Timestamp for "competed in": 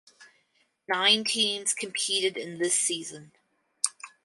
1.75-2.57